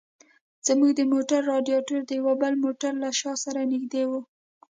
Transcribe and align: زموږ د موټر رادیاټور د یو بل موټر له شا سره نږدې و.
زموږ 0.67 0.91
د 0.95 1.01
موټر 1.13 1.39
رادیاټور 1.51 2.01
د 2.05 2.11
یو 2.19 2.29
بل 2.41 2.53
موټر 2.65 2.91
له 3.03 3.09
شا 3.19 3.33
سره 3.43 3.59
نږدې 3.71 4.03
و. 4.09 4.11